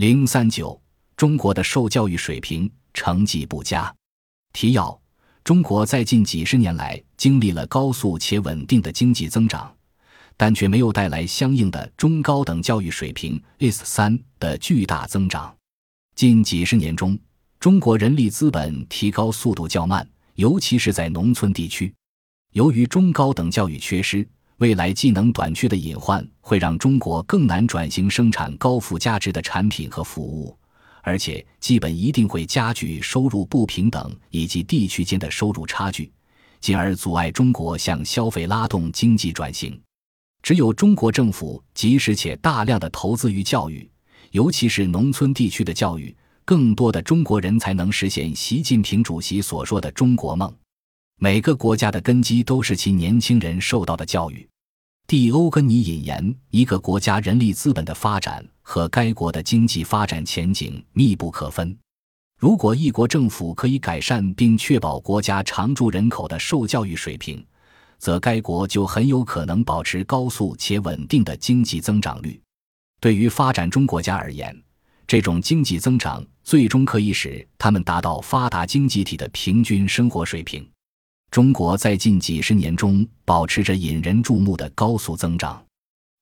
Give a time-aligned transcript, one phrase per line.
[0.00, 0.80] 零三九，
[1.14, 3.94] 中国的受教育水平成绩不佳。
[4.50, 4.98] 提要：
[5.44, 9.70] 中国在近几十年来经历了高速且稳定的经济增长，
[10.38, 15.54] 但却没有带来相应的中高等教育水平 （IS 三）的巨大增长。
[16.14, 17.18] 近几十年中，
[17.58, 21.94] 中国人力资本提高速度较慢，尤其是在农村地区。
[22.54, 24.26] 由于中高等教育缺失，
[24.60, 30.54] 未来技能短缺的隐患会让中国更难转型生产高附加值的产品和服务，
[31.00, 36.12] 而且基本一定会加剧收入不平等以及地区间的收入差距，
[36.60, 39.80] 进而阻碍中国向消费拉动经济转型。
[40.42, 43.90] 只有中国政府及时且大量的投资于教育，
[44.32, 50.54] 尤其是农村地区的教育，更多的中国人才能实现习近平主席所说的“中国梦”。
[51.22, 54.48] 每个国家的根基都是其年轻人受到的教育。
[55.06, 61.76] 蒂欧根尼引言：一个国家人力资本的发展和该国的经济发展前景密不可分。
[62.38, 67.44] 如果一国政府可以改善并确保国家常住人口的受教育水平，
[67.98, 72.40] 则该国就很有可能保持高速且稳定的经济增长率。
[72.98, 74.58] 对于发展中国家而言，
[75.06, 80.66] 这种经济增长最终可以使他们达到发达经济体的平均生活水平。
[81.30, 85.64] 中国在近几十年中保持着引人注目的高速增长，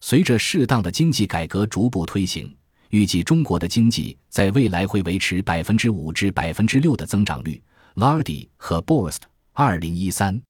[0.00, 2.52] 随着适当的经济改革逐步推行，
[2.90, 7.62] 预计中国的经济在未来会维持百分之五至百分之六的增长率。
[7.94, 9.20] Lardy 和 Borst，
[9.52, 10.42] 二零一三，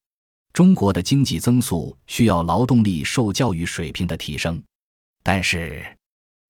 [0.53, 4.59] 中国的经济增速需要劳动力受教育水平的提升，
[5.21, 5.85] 但是，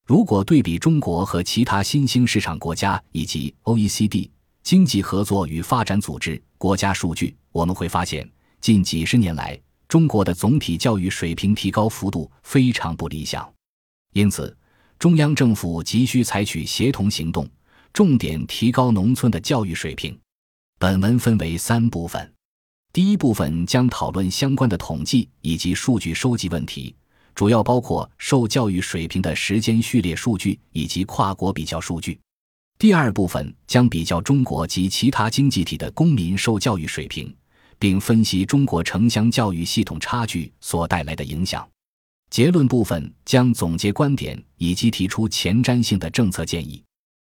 [0.06, 4.30] 如果对比中国和其他新兴市场国家以及 OECD。
[4.68, 8.30] 经济合作与发展组织国家数据，我们会发现，
[8.60, 13.50] 近几十年来，中国的总体教育水平提高幅度非常不理想。
[14.12, 14.54] 因此，
[15.00, 17.50] 中央政府急需采取协同行动，
[17.94, 20.20] 重点提高农村的教育水平。
[20.78, 22.34] 本文分为三部分，
[22.92, 26.94] 第一部分将讨论相关的统计以及数据收集问题，
[27.34, 32.20] 主要包括受教育水平的时间序列数据以及跨国比较数据。
[32.80, 37.36] 第二部分将比较中国及其他经济体的公民受教育水平，
[37.80, 41.68] 并分析中国城乡教育系统差距所带来的影响。
[42.30, 46.84] 结论部分将总结观点以及提出前瞻性的政策建议。